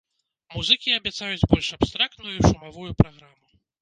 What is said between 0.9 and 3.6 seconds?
абяцаюць больш абстрактную і шумавую праграму.